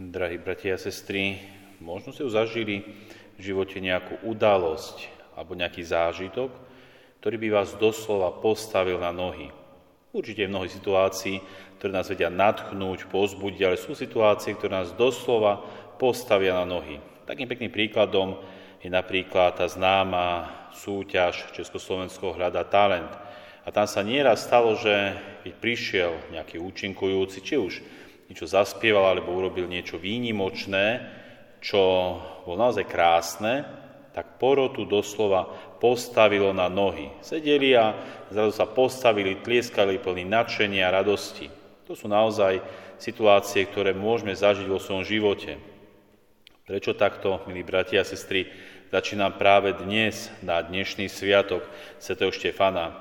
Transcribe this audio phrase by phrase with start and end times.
[0.00, 1.36] Drahí bratia a sestry,
[1.76, 2.88] možno ste zažili
[3.36, 4.96] v živote nejakú udalosť
[5.36, 6.48] alebo nejaký zážitok,
[7.20, 9.52] ktorý by vás doslova postavil na nohy.
[10.16, 11.44] Určite je mnoho situácií,
[11.76, 15.60] ktoré nás vedia nadchnúť, pozbudiť, ale sú situácie, ktoré nás doslova
[16.00, 16.96] postavia na nohy.
[17.28, 18.40] Takým pekným príkladom
[18.80, 20.48] je napríklad tá známa
[20.80, 23.12] súťaž Československého hľada talent.
[23.60, 25.12] A tam sa nieraz stalo, že
[25.44, 27.84] keď prišiel nejaký účinkujúci, či už
[28.30, 31.02] niečo zaspieval alebo urobil niečo výnimočné,
[31.58, 31.82] čo
[32.46, 33.66] bolo naozaj krásne,
[34.14, 35.50] tak porotu doslova
[35.82, 37.10] postavilo na nohy.
[37.26, 37.98] Sedeli a
[38.30, 41.50] zrazu sa postavili, tlieskali plný nadšenia a radosti.
[41.90, 42.62] To sú naozaj
[43.02, 45.58] situácie, ktoré môžeme zažiť vo svojom živote.
[46.70, 48.46] Prečo takto, milí bratia a sestry,
[48.94, 51.66] začínam práve dnes, na dnešný sviatok
[51.98, 52.30] Sv.
[52.30, 52.94] Štefana?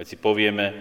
[0.00, 0.72] Veď si povieme,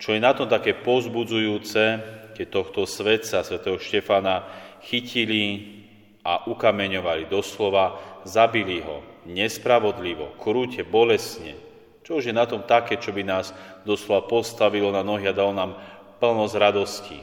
[0.00, 2.00] čo je na tom také pozbudzujúce,
[2.34, 3.62] keď tohto svetca, Sv.
[3.62, 4.44] Štefana,
[4.82, 5.80] chytili
[6.26, 11.56] a ukameňovali doslova, zabili ho nespravodlivo, krúte, bolesne.
[12.04, 13.56] Čo už je na tom také, čo by nás
[13.88, 15.80] doslova postavilo na nohy a dalo nám
[16.20, 17.18] plnosť radosti.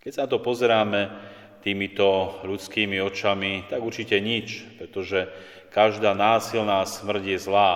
[0.00, 1.12] Keď sa na to pozeráme
[1.60, 5.28] týmito ľudskými očami, tak určite nič, pretože
[5.74, 7.72] každá násilná smrť je zlá,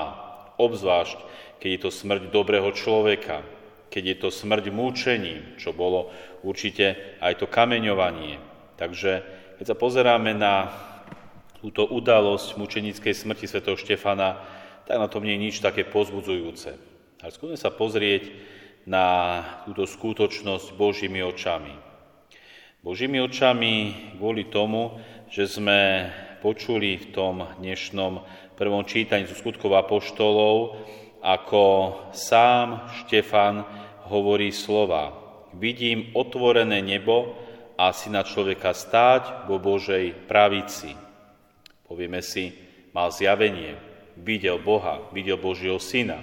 [0.56, 1.18] obzvlášť,
[1.60, 3.44] keď je to smrť dobrého človeka,
[3.90, 6.14] keď je to smrť múčením, čo bolo
[6.46, 8.38] určite aj to kameňovanie.
[8.78, 9.22] Takže
[9.58, 10.70] keď sa pozeráme na
[11.60, 14.40] túto udalosť mučenickej smrti svätého Štefana,
[14.88, 16.70] tak na tom nie je nič také pozbudzujúce.
[17.20, 18.32] Ale skúsme sa pozrieť
[18.88, 21.74] na túto skutočnosť Božími očami.
[22.80, 24.96] Božími očami kvôli tomu,
[25.28, 26.08] že sme
[26.40, 28.24] počuli v tom dnešnom
[28.56, 30.80] prvom čítaní zo skutkov apoštolov,
[31.20, 33.64] ako sám Štefan
[34.08, 35.12] hovorí slova.
[35.54, 37.36] Vidím otvorené nebo
[37.76, 40.92] a syna človeka stáť vo Božej pravici.
[41.84, 42.52] Povieme si,
[42.92, 43.76] mal zjavenie,
[44.20, 46.20] videl Boha, videl Božieho syna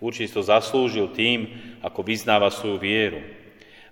[0.00, 1.48] určite to zaslúžil tým,
[1.80, 3.20] ako vyznáva svoju vieru.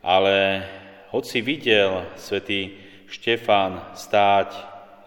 [0.04, 0.64] Ale
[1.08, 2.76] hoci videl svätý
[3.08, 4.52] Štefán stáť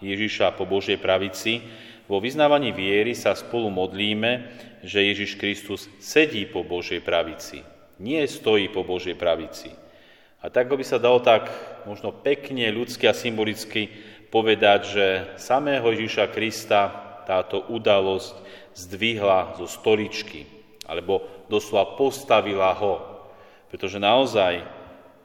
[0.01, 1.61] Ježiša po Božej pravici,
[2.07, 4.47] vo vyznávaní viery sa spolu modlíme,
[4.83, 7.61] že Ježiš Kristus sedí po Božej pravici,
[7.99, 9.69] nie stojí po Božej pravici.
[10.39, 11.51] A tak by sa dalo tak
[11.83, 13.91] možno pekne, ľudsky a symbolicky
[14.31, 16.81] povedať, že samého Ježiša Krista
[17.27, 18.39] táto udalosť
[18.77, 20.47] zdvihla zo stoličky,
[20.87, 23.27] alebo doslova postavila ho.
[23.67, 24.63] Pretože naozaj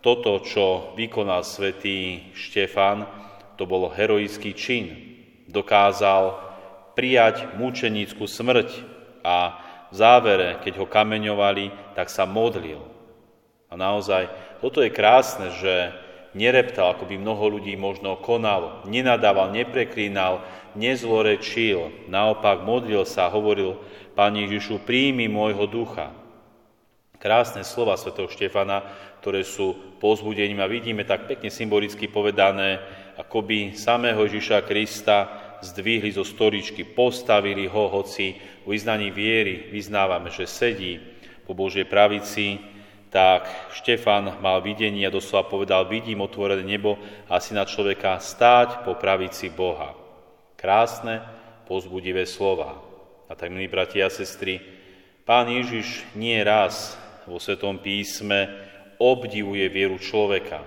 [0.02, 3.06] toto, čo vykonal svätý Štefan,
[3.54, 5.14] to bolo heroický čin.
[5.46, 6.51] Dokázal
[6.92, 8.68] prijať mučenícku smrť
[9.24, 9.58] a
[9.92, 12.80] v závere, keď ho kameňovali, tak sa modlil.
[13.68, 14.28] A naozaj,
[14.60, 15.92] toto je krásne, že
[16.32, 23.76] nereptal, ako by mnoho ľudí možno konalo, nenadával, nepreklínal, nezlorečil, naopak modlil sa, hovoril,
[24.12, 26.12] Pane Ježišu, príjmi môjho ducha.
[27.16, 28.84] Krásne slova svätého Štefana,
[29.24, 32.82] ktoré sú pozbudením a vidíme tak pekne symbolicky povedané,
[33.16, 38.36] ako by samého Ježiša Krista zdvihli zo storičky, postavili ho, hoci
[38.66, 40.98] v vyznaní viery vyznávame, že sedí
[41.46, 42.58] po Božej pravici,
[43.12, 43.44] tak
[43.76, 46.96] Štefan mal videnie a doslova povedal, vidím otvorené nebo
[47.28, 49.92] a na človeka stáť po pravici Boha.
[50.56, 51.20] Krásne,
[51.68, 52.80] pozbudivé slova.
[53.28, 54.60] A tak, milí bratia a sestry,
[55.28, 56.96] pán Ježiš nie raz
[57.28, 58.48] vo Svetom písme
[58.96, 60.64] obdivuje vieru človeka.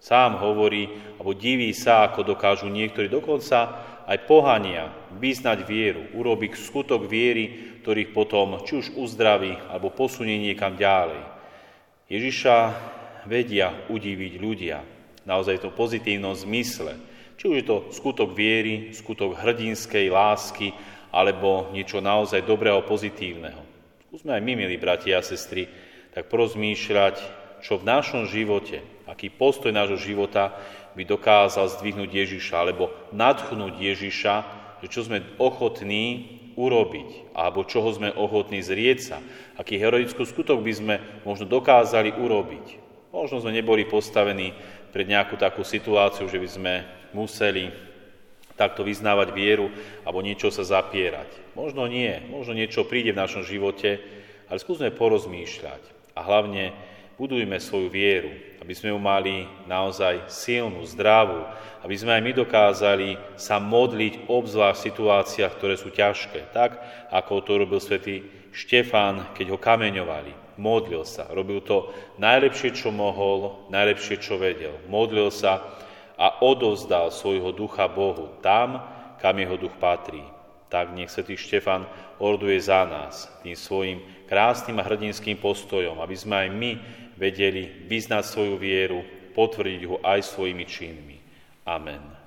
[0.00, 0.88] Sám hovorí,
[1.20, 4.90] alebo diví sa, ako dokážu niektorí dokonca aj pohania
[5.22, 11.22] vyznať vieru, urobiť skutok viery, ktorých potom či už uzdraví, alebo posunie niekam ďalej.
[12.10, 12.56] Ježiša
[13.30, 14.82] vedia udiviť ľudia,
[15.22, 16.98] naozaj to pozitívnom zmysle.
[17.38, 20.74] Či už je to skutok viery, skutok hrdinskej lásky,
[21.14, 23.62] alebo niečo naozaj dobrého, pozitívneho.
[24.10, 25.70] Skúsme aj my, milí bratia a sestry,
[26.10, 27.22] tak porozmýšľať,
[27.60, 30.56] čo v našom živote, aký postoj nášho života
[30.96, 34.34] by dokázal zdvihnúť Ježiša, alebo nadchnúť Ježiša,
[34.82, 39.18] že čo sme ochotní urobiť, alebo čoho sme ochotní zrieť sa,
[39.56, 42.66] aký heroický skutok by sme možno dokázali urobiť.
[43.10, 44.54] Možno sme neboli postavení
[44.94, 46.74] pred nejakú takú situáciu, že by sme
[47.14, 47.70] museli
[48.54, 49.72] takto vyznávať vieru
[50.04, 51.56] alebo niečo sa zapierať.
[51.56, 53.98] Možno nie, možno niečo príde v našom živote,
[54.52, 56.76] ale skúsme porozmýšľať a hlavne
[57.20, 58.32] budujme svoju vieru,
[58.64, 61.44] aby sme ju mali naozaj silnú, zdravú,
[61.84, 66.80] aby sme aj my dokázali sa modliť, obzvlášť v situáciách, ktoré sú ťažké, tak
[67.12, 68.24] ako to robil svätý
[68.56, 70.56] Štefán, keď ho kameňovali.
[70.56, 74.80] Modlil sa, robil to najlepšie, čo mohol, najlepšie, čo vedel.
[74.88, 75.60] Modlil sa
[76.16, 78.80] a odovzdal svojho ducha Bohu tam,
[79.20, 80.24] kam jeho duch patrí.
[80.72, 81.84] Tak nech svätý Štefan
[82.20, 86.72] orduje za nás tým svojim krásnym a hrdinským postojom, aby sme aj my
[87.20, 89.04] vedeli vyznať svoju vieru,
[89.36, 91.16] potvrdiť ho aj svojimi činmi.
[91.68, 92.19] Amen.